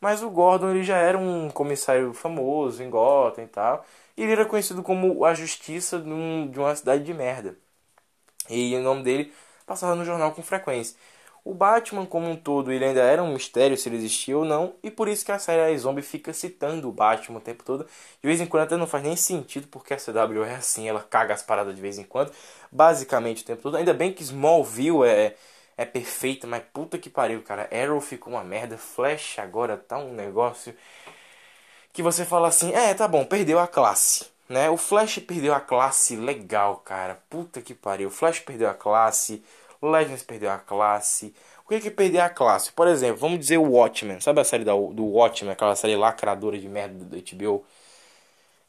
[0.00, 3.84] mas o Gordon ele já era um comissário famoso em Gotham e tal.
[4.16, 7.56] E ele era conhecido como a justiça de uma cidade de merda.
[8.48, 9.32] E o nome dele
[9.66, 10.96] passava no jornal com frequência.
[11.44, 14.76] O Batman como um todo, ele ainda era um mistério se ele existia ou não,
[14.80, 17.84] e por isso que a série Zombie fica citando o Batman o tempo todo.
[17.84, 21.02] De vez em quando até não faz nem sentido, porque a CW é assim, ela
[21.02, 22.32] caga as paradas de vez em quando,
[22.70, 23.76] basicamente o tempo todo.
[23.76, 25.34] Ainda bem que Smallville é,
[25.76, 27.68] é perfeita, mas puta que pariu, cara.
[27.72, 30.72] Arrow ficou uma merda, Flash agora tá um negócio
[31.92, 34.70] que você fala assim, é, tá bom, perdeu a classe né?
[34.70, 37.18] O Flash perdeu a classe legal, cara.
[37.30, 38.08] Puta que pariu.
[38.08, 39.42] O Flash perdeu a classe,
[39.82, 41.34] Legends perdeu a classe.
[41.64, 42.72] O que é que perder a classe?
[42.72, 44.20] Por exemplo, vamos dizer o Watchmen.
[44.20, 47.64] Sabe a série do Watchmen, aquela série lacradora de merda do HBO?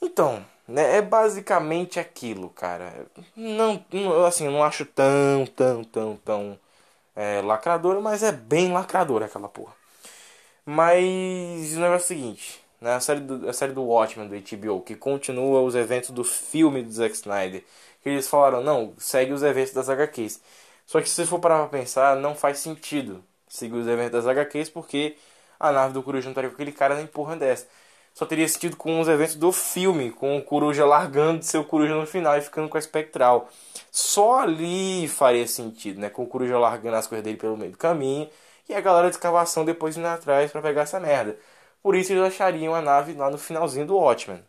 [0.02, 3.08] Então, né, é basicamente aquilo, cara.
[3.36, 3.84] Não,
[4.28, 6.60] assim, eu não acho tão, tão, tão, tão
[7.16, 9.74] é, lacradora, mas é bem lacradora aquela porra.
[10.66, 12.94] Mas o negócio é o seguinte, né?
[12.96, 16.84] A série do, a série do Watchmen do HBO, que continua os eventos do filme
[16.84, 17.64] do Zack Snyder.
[18.02, 20.42] Que eles falaram, não, segue os eventos das HQs.
[20.86, 24.28] Só que se você for parar pra pensar, não faz sentido seguir os eventos das
[24.28, 25.16] HQs, porque
[25.60, 27.68] a nave do Coruja não estaria com aquele cara nem porra dessa.
[28.14, 32.06] Só teria sentido com os eventos do filme, com o Coruja largando seu Coruja no
[32.06, 33.50] final e ficando com a Espectral.
[33.92, 36.10] Só ali faria sentido, né?
[36.10, 38.30] Com o Coruja largando as coisas dele pelo meio do caminho
[38.70, 41.38] e a galera de escavação depois indo atrás para pegar essa merda.
[41.84, 44.44] Por isso eles achariam a nave lá no finalzinho do Watchmen.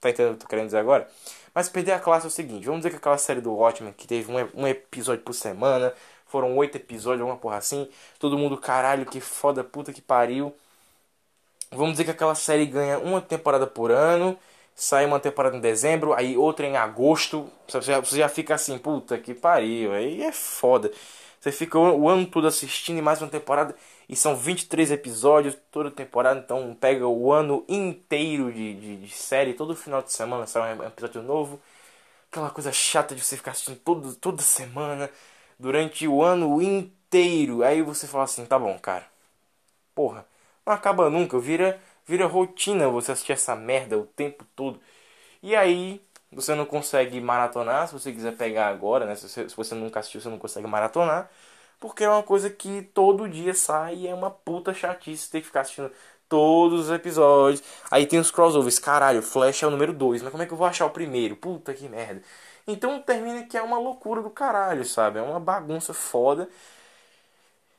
[0.00, 1.08] Tá entendendo o que eu tô querendo dizer agora?
[1.54, 4.06] Mas perder a classe é o seguinte: vamos dizer que aquela série do Watchmen, que
[4.06, 5.92] teve um, um episódio por semana,
[6.26, 10.54] foram oito episódios, alguma porra assim, todo mundo caralho, que foda, puta que pariu.
[11.72, 14.38] Vamos dizer que aquela série ganha uma temporada por ano
[14.76, 17.50] sai uma temporada em dezembro, aí outra em agosto.
[17.66, 20.92] Você já, você já fica assim, puta que pariu, aí é foda.
[21.40, 23.74] Você fica o, ano todo assistindo e mais uma temporada.
[24.08, 29.54] E são 23 episódios toda temporada, então pega o ano inteiro de, de, de série,
[29.54, 31.60] todo final de semana sai um episódio novo.
[32.30, 35.10] Aquela coisa chata de você ficar assistindo todo, toda semana,
[35.58, 37.62] durante o ano inteiro.
[37.64, 39.06] Aí você fala assim, tá bom, cara.
[39.94, 40.26] Porra,
[40.66, 44.80] não acaba nunca, vira vira rotina você assistir essa merda o tempo todo.
[45.42, 49.16] E aí você não consegue maratonar, se você quiser pegar agora, né?
[49.16, 51.30] Se você, se você nunca assistiu, você não consegue maratonar.
[51.78, 55.46] Porque é uma coisa que todo dia sai e é uma puta chatice ter que
[55.46, 55.90] ficar assistindo
[56.28, 57.62] todos os episódios.
[57.90, 58.78] Aí tem os crossovers.
[58.78, 61.36] Caralho, Flash é o número 2, mas como é que eu vou achar o primeiro?
[61.36, 62.22] Puta que merda.
[62.66, 65.18] Então termina que é uma loucura do caralho, sabe?
[65.18, 66.48] É uma bagunça foda.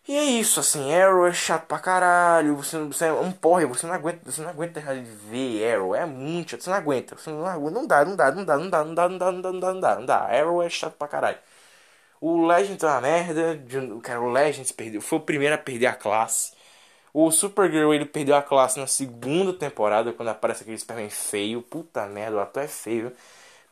[0.07, 3.85] E é isso, assim, Arrow é chato pra caralho, você, você é um porre, você
[3.85, 7.29] não aguenta, você não aguenta de ver Arrow, é muito chato, você não aguenta, você
[7.29, 9.51] não aguenta, dá, não dá, não dá, não dá, não dá, não dá, não dá,
[9.51, 10.17] não dá, não dá, não dá.
[10.39, 11.37] Arrow é chato pra caralho.
[12.19, 13.59] O Legends é uma merda,
[14.03, 16.53] cara, o Legends perdeu, foi o primeiro a perder a classe.
[17.13, 22.05] O Supergirl ele perdeu a classe na segunda temporada, quando aparece aquele Superman feio, puta
[22.07, 23.13] merda, o ator é feio.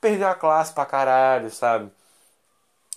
[0.01, 1.91] Perdeu a classe pra caralho, sabe?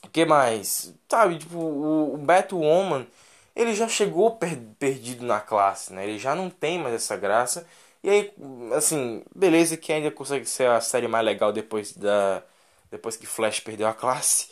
[0.04, 0.94] O que mais?
[1.11, 3.06] Sabe, tipo, o, o Batwoman
[3.54, 6.04] ele já chegou per perdido na classe, né?
[6.08, 7.66] Ele já não tem mais essa graça.
[8.02, 8.32] E aí,
[8.76, 12.42] assim, beleza que ainda consegue ser a série mais legal depois da
[12.90, 14.48] depois que Flash perdeu a classe.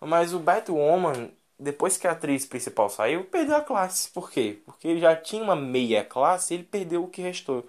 [0.00, 4.10] Mas o Batwoman, depois que a atriz principal saiu, perdeu a classe.
[4.10, 4.60] Por quê?
[4.64, 7.64] Porque ele já tinha uma meia classe ele perdeu o que restou.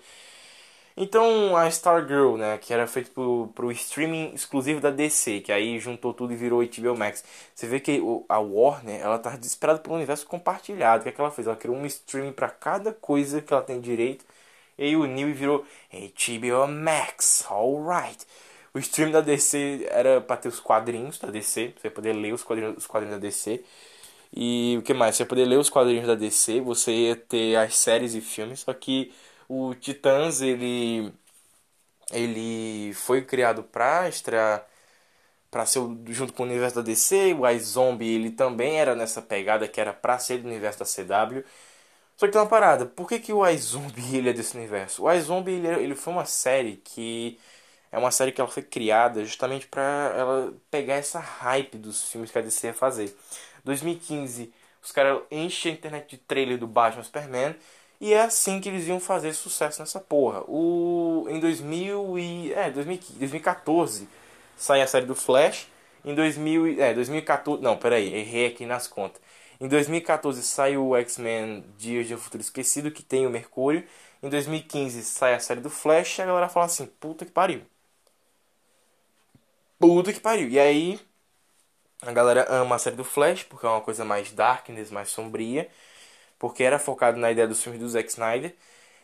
[0.98, 5.78] Então a Stargirl, né, que era feito pro, pro streaming exclusivo da DC, que aí
[5.80, 7.24] juntou tudo e virou HBO Max.
[7.54, 11.02] Você vê que a Warner, ela tá desesperada pelo universo compartilhado.
[11.02, 11.48] O que, é que ela fez?
[11.48, 14.26] Ela criou um streaming para cada coisa que ela tem direito.
[14.78, 18.26] E aí uniu e virou HBO Max, alright.
[18.76, 22.44] O stream da DC era para ter os quadrinhos da DC, você poder ler os
[22.44, 23.64] quadrinhos, os quadrinhos da DC.
[24.34, 25.16] E o que mais?
[25.16, 28.62] Você ia poder ler os quadrinhos da DC, você ia ter as séries e filmes,
[28.62, 29.14] só que
[29.50, 31.14] o Titãs, ele
[32.12, 34.66] ele foi criado para estrear
[35.52, 39.68] para ser junto com o universo da DC, o iZombie ele também era nessa pegada
[39.68, 41.44] que era para ser do universo da CW.
[42.18, 45.04] Só que tem uma parada, por que, que o iZombie ele é desse universo?
[45.04, 47.40] O iZombie ele, ele foi uma série que
[47.96, 52.30] é uma série que ela foi criada justamente para ela pegar essa hype dos filmes
[52.30, 53.16] que a DC ia fazer.
[53.64, 54.54] 2015,
[54.84, 57.56] os caras enchem a internet de trailer do Batman Superman
[58.02, 60.44] e é assim que eles iam fazer sucesso nessa porra.
[60.46, 64.10] O, em 2000 e, é, 2014
[64.58, 65.70] sai a série do Flash.
[66.04, 67.64] Em 2000, é, 2014.
[67.64, 69.22] Não, peraí, errei aqui nas contas.
[69.62, 73.86] Em 2014 sai o X-Men Dias de Futuro Esquecido, que tem o Mercúrio.
[74.22, 77.62] Em 2015 sai a série do Flash e a galera fala assim: puta que pariu.
[79.86, 80.50] Puta que pariu.
[80.50, 81.00] E aí
[82.02, 85.70] a galera ama a série do Flash porque é uma coisa mais darkness, mais sombria
[86.40, 88.56] porque era focado na ideia dos filmes do Zack Snyder.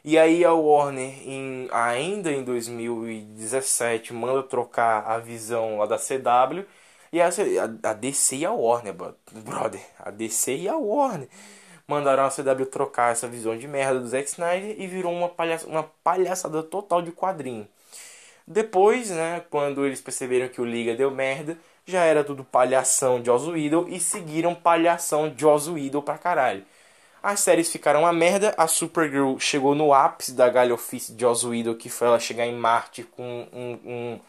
[0.04, 6.66] E aí a Warner, em, ainda em 2017, manda trocar a visão lá da CW.
[7.14, 7.30] E a,
[7.84, 11.30] a, DC e a Warner, brother, a DC e a Warner
[11.88, 15.32] mandaram a CW trocar essa visão de merda do Zack Snyder e virou uma,
[15.68, 17.68] uma palhaçada total de quadrinho.
[18.48, 23.30] Depois, né, quando eles perceberam que o Liga deu merda, já era tudo palhação de
[23.30, 26.66] Whedon e seguiram palhação de Whedon pra caralho.
[27.24, 28.54] As séries ficaram uma merda.
[28.58, 31.46] A Supergirl chegou no ápice da galhofice de Joss
[31.78, 34.20] que foi ela chegar em Marte com um, um,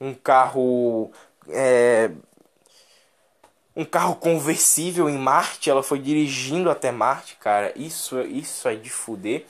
[0.00, 1.10] um carro...
[1.48, 2.10] É,
[3.76, 5.68] um carro conversível em Marte.
[5.68, 7.72] Ela foi dirigindo até Marte, cara.
[7.76, 9.44] Isso, isso é de fuder.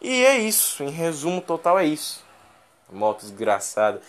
[0.00, 0.82] E é isso.
[0.82, 2.25] Em resumo total é isso.
[2.90, 4.00] Moto desgraçada.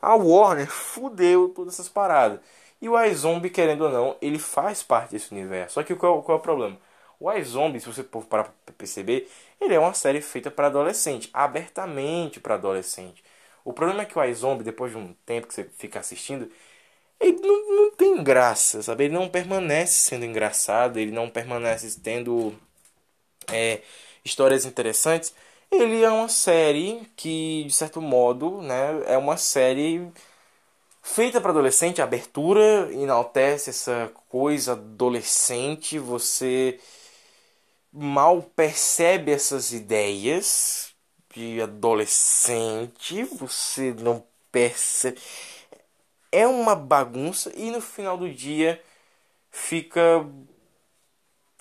[0.00, 2.40] A Warner fudeu todas essas paradas.
[2.80, 5.74] E o iZombie, querendo ou não, ele faz parte desse universo.
[5.74, 6.78] Só que qual, qual é o problema?
[7.18, 9.28] O iZombie, se você for parar pra perceber,
[9.60, 13.24] ele é uma série feita para adolescente, abertamente para adolescente.
[13.64, 16.50] O problema é que o iZombie, depois de um tempo que você fica assistindo,
[17.20, 19.04] ele não, não tem graça, sabe?
[19.04, 22.54] Ele não permanece sendo engraçado, ele não permanece tendo
[23.52, 23.82] é,
[24.24, 25.34] histórias interessantes.
[25.70, 30.10] Ele é uma série que, de certo modo, né, é uma série
[31.02, 32.00] feita para adolescente.
[32.00, 35.98] A abertura enaltece essa coisa adolescente.
[35.98, 36.80] Você
[37.92, 40.94] mal percebe essas ideias
[41.34, 45.20] de adolescente, você não percebe.
[46.32, 48.82] É uma bagunça e no final do dia
[49.50, 50.26] fica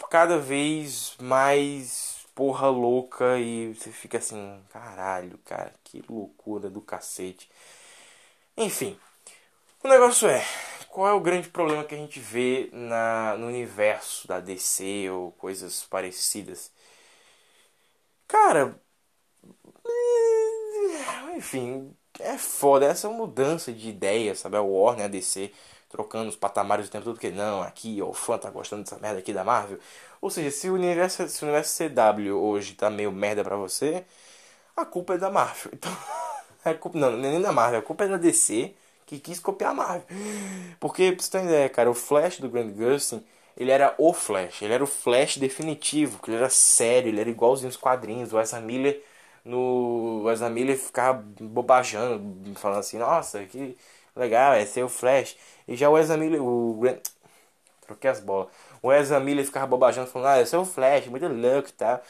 [0.09, 7.49] cada vez mais porra louca e você fica assim, caralho, cara, que loucura do cacete.
[8.57, 8.97] Enfim,
[9.83, 10.43] o negócio é,
[10.89, 15.31] qual é o grande problema que a gente vê na, no universo da DC ou
[15.33, 16.71] coisas parecidas?
[18.27, 18.79] Cara,
[21.35, 24.57] enfim, é foda essa mudança de ideia, sabe?
[24.57, 25.51] A Warner, a DC,
[25.97, 28.99] trocando os patamares o tempo todo, que não, aqui, ó, o fã tá gostando dessa
[28.99, 29.79] merda aqui da Marvel.
[30.21, 34.05] Ou seja, se o universo, se o universo CW hoje tá meio merda pra você,
[34.75, 35.71] a culpa é da Marvel.
[36.59, 39.71] Então, a culpa, não, nem da Marvel, a culpa é da DC que quis copiar
[39.71, 40.05] a Marvel.
[40.79, 43.23] Porque, pra você ter uma ideia, cara, o Flash do Grant Gustin,
[43.55, 47.29] ele era o Flash, ele era o Flash definitivo, que ele era sério, ele era
[47.29, 49.01] igualzinho os quadrinhos, o Ezra Miller
[49.45, 53.77] no Ezra Miller ficava bobajando, falando assim, nossa, que
[54.17, 55.37] legal, é ser o Flash.
[55.67, 56.99] E já o Ezra Miller, o Grant,
[57.85, 58.49] troquei as bolas.
[58.81, 62.01] O Ezra Miller ficava bobajando, falando, ah, eu sou o Flash, muito louco e tal.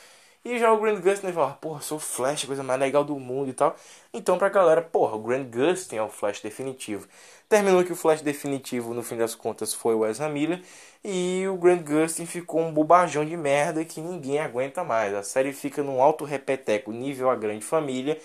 [0.45, 3.49] E já o Grant Gustin falava, porra, sou o Flash, coisa mais legal do mundo
[3.49, 3.75] e tal.
[4.13, 7.05] Então pra galera, porra, o Grant Gustin é o Flash definitivo.
[7.49, 10.61] Terminou que o Flash definitivo, no fim das contas, foi o Ezra Miller.
[11.03, 15.13] E o Grant Gustin ficou um bobajão de merda que ninguém aguenta mais.
[15.13, 18.17] A série fica num alto repeteco, nível a grande família.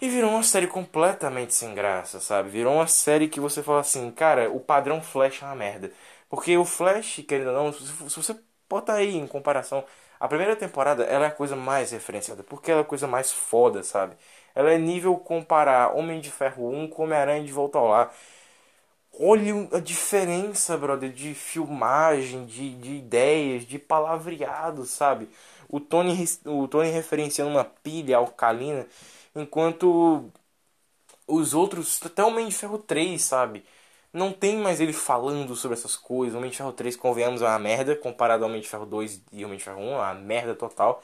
[0.00, 2.48] E virou uma série completamente sem graça, sabe?
[2.48, 5.92] Virou uma série que você fala assim, cara, o padrão Flash é uma merda.
[6.28, 8.36] Porque o Flash, querendo ou não, se você
[8.68, 9.84] botar aí em comparação,
[10.18, 13.30] a primeira temporada ela é a coisa mais referenciada, porque ela é a coisa mais
[13.32, 14.16] foda, sabe?
[14.54, 18.12] Ela é nível comparar Homem de Ferro 1 com Homem-Aranha de Volta ao Lar.
[19.18, 25.28] Olha a diferença, brother, de filmagem, de, de ideias, de palavreado, sabe?
[25.68, 28.86] O Tony, o Tony referenciando uma pilha alcalina,
[29.34, 30.30] enquanto
[31.26, 33.64] os outros, até o Homem de Ferro 3, sabe?
[34.12, 36.34] Não tem mais ele falando sobre essas coisas.
[36.34, 39.22] O Homem de Ferro 3, convenhamos, é uma merda comparado ao Homem de Ferro 2
[39.32, 41.02] e Homem de Ferro 1, é uma merda total.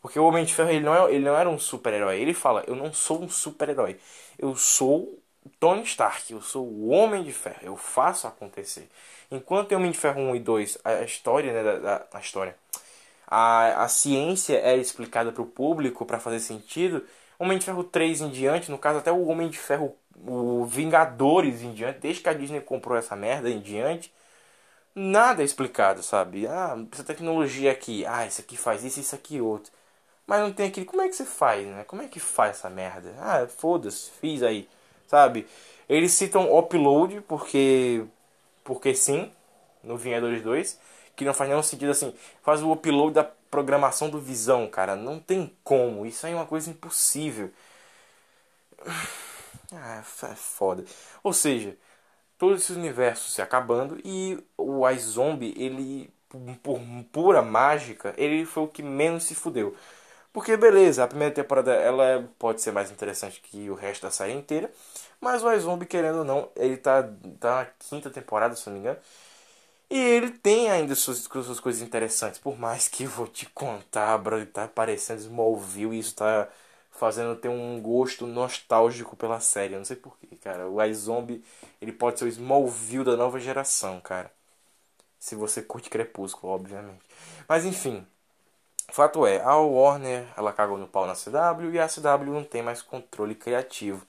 [0.00, 2.18] Porque o Homem de Ferro ele não, é, ele não era um super-herói.
[2.20, 3.98] Ele fala: Eu não sou um super-herói.
[4.38, 5.18] Eu sou
[5.60, 6.32] Tony Stark.
[6.32, 7.60] Eu sou o Homem de Ferro.
[7.62, 8.88] Eu faço acontecer.
[9.30, 12.56] Enquanto em Homem de Ferro 1 e 2, a história, né, da, a história,
[13.26, 17.04] a, a ciência era explicada para o público para fazer sentido.
[17.42, 21.62] Homem de Ferro 3 em diante, no caso até o Homem de Ferro, o Vingadores
[21.62, 24.12] em diante, desde que a Disney comprou essa merda em diante,
[24.94, 26.46] nada é explicado, sabe?
[26.46, 29.72] Ah, essa tecnologia aqui, ah, isso aqui faz isso, isso aqui outro.
[30.26, 30.86] Mas não tem aquele.
[30.86, 31.84] Como é que você faz, né?
[31.84, 33.14] Como é que faz essa merda?
[33.20, 34.68] Ah, foda-se, fiz aí,
[35.08, 35.46] sabe?
[35.88, 38.04] Eles citam upload porque.
[38.64, 39.32] Porque sim,
[39.82, 40.78] no Vingadores 2.
[41.16, 42.14] Que não faz nenhum sentido assim.
[42.42, 44.96] Faz o upload da programação do Visão, cara.
[44.96, 46.06] Não tem como.
[46.06, 47.50] Isso aí é uma coisa impossível.
[49.74, 50.84] Ah, é foda.
[51.22, 51.76] Ou seja,
[52.38, 56.10] todo esse universo se acabando e o iZombie, ele,
[56.62, 56.80] por
[57.12, 59.76] pura mágica, ele foi o que menos se fudeu.
[60.32, 64.32] Porque beleza, a primeira temporada ela pode ser mais interessante que o resto da série
[64.34, 64.70] inteira,
[65.20, 67.02] mas o iZombie, querendo ou não, ele tá,
[67.40, 68.98] tá na quinta temporada, se não me engano.
[69.92, 74.38] E ele tem ainda suas, suas coisas interessantes, por mais que vou te contar, bro,
[74.38, 76.48] ele tá parecendo Smallville e isso tá
[76.90, 79.74] fazendo ter um gosto nostálgico pela série.
[79.74, 80.66] Eu não sei porquê, cara.
[80.66, 81.44] O iZombie,
[81.80, 84.32] ele pode ser o Smallville da nova geração, cara.
[85.18, 87.02] Se você curte Crepúsculo, obviamente.
[87.48, 88.06] Mas enfim,
[88.90, 92.62] Fato é, a Warner ela cagou no pau na CW e a CW não tem
[92.62, 94.06] mais controle criativo.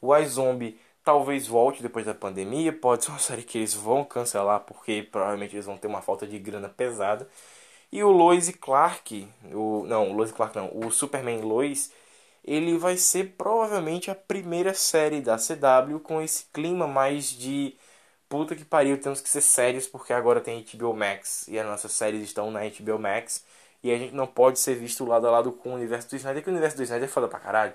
[0.00, 4.60] O iZombie talvez volte depois da pandemia, pode ser uma série que eles vão cancelar
[4.60, 7.28] porque provavelmente eles vão ter uma falta de grana pesada.
[7.92, 11.92] E o Lois Clark, o não, o Lois Clark não, o Superman Lois,
[12.44, 17.76] ele vai ser provavelmente a primeira série da CW com esse clima mais de
[18.28, 21.92] puta que pariu, temos que ser sérios porque agora tem HBO Max e as nossas
[21.92, 23.44] séries estão na HBO Max
[23.82, 26.42] e a gente não pode ser visto lado a lado com o universo do Snyder,
[26.42, 27.74] que o universo do Snyder é foda pra caralho.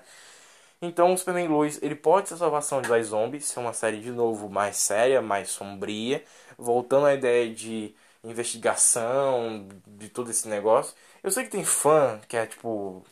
[0.82, 4.10] Então o Superman Lois, ele pode ser a salvação de Zombies, ser uma série de
[4.10, 6.24] novo mais séria, mais sombria,
[6.58, 10.94] voltando à ideia de investigação, de todo esse negócio.
[11.22, 13.04] Eu sei que tem fã que é tipo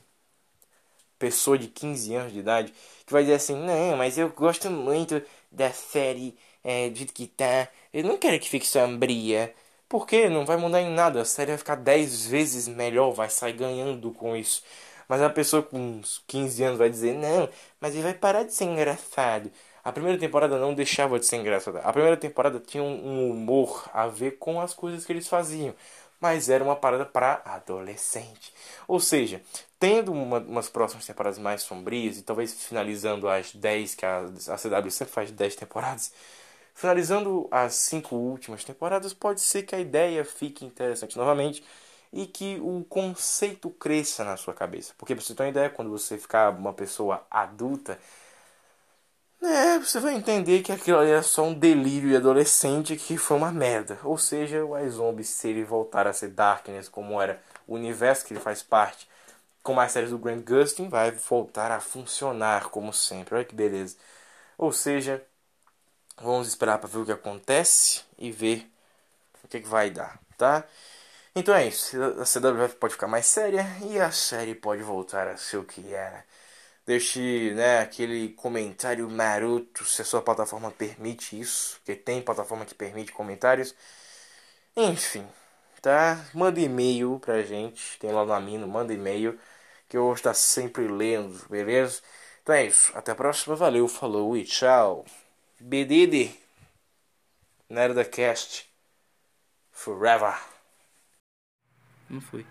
[1.18, 2.72] pessoa de 15 anos de idade
[3.06, 7.26] que vai dizer assim: "Não, mas eu gosto muito da série é, do jeito que
[7.26, 7.68] tá.
[7.92, 9.54] Eu não quero que fique sombria."
[9.88, 13.54] Porque não vai mudar em nada, a série vai ficar 10 vezes melhor, vai sair
[13.54, 14.62] ganhando com isso.
[15.10, 17.48] Mas a pessoa com uns 15 anos vai dizer: Não,
[17.80, 19.50] mas ele vai parar de ser engraçado.
[19.82, 21.80] A primeira temporada não deixava de ser engraçada.
[21.80, 25.74] A primeira temporada tinha um humor a ver com as coisas que eles faziam.
[26.20, 28.52] Mas era uma parada para adolescente.
[28.86, 29.42] Ou seja,
[29.80, 34.56] tendo uma, umas próximas temporadas mais sombrias e talvez finalizando as 10 que a, a
[34.56, 36.12] CW sempre faz 10 temporadas
[36.80, 41.62] Finalizando as cinco últimas temporadas, pode ser que a ideia fique interessante novamente.
[42.12, 44.94] E que o conceito cresça na sua cabeça.
[44.98, 47.98] Porque pra você ter uma ideia, quando você ficar uma pessoa adulta,
[49.40, 53.50] né, você vai entender que aquilo ali é só um delírio adolescente que foi uma
[53.52, 53.98] merda.
[54.04, 58.34] Ou seja, o iZombie, se ele voltar a ser Darkness como era o universo que
[58.34, 59.08] ele faz parte,
[59.62, 63.36] com mais séries do Grant Gustin, vai voltar a funcionar como sempre.
[63.36, 63.96] Olha que beleza.
[64.58, 65.22] Ou seja,
[66.20, 68.70] vamos esperar para ver o que acontece e ver
[69.44, 70.64] o que, que vai dar, tá?
[71.34, 71.96] Então é isso.
[72.20, 75.92] A CWF pode ficar mais séria e a série pode voltar a ser o que
[75.94, 76.24] era.
[76.86, 82.74] Deixe né, aquele comentário maroto se a sua plataforma permite isso, porque tem plataforma que
[82.74, 83.74] permite comentários.
[84.76, 85.26] Enfim,
[85.82, 86.24] tá?
[86.34, 89.38] Manda e-mail pra gente, tem lá no Amino, manda e-mail,
[89.88, 92.02] que eu vou estar sempre lendo, beleza?
[92.42, 95.04] Então é isso, até a próxima, valeu, falou e tchau.
[95.60, 96.38] Bedide,
[97.70, 98.68] Nerda Cast,
[99.72, 100.49] forever.
[102.10, 102.44] Não foi.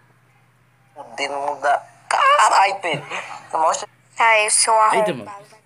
[0.95, 1.83] O dedo não dá.
[2.09, 3.05] Caralho, Pedro.
[3.51, 3.87] Mostra.
[4.17, 5.15] Ah, eu sou Eita, arrombado.
[5.41, 5.58] mano.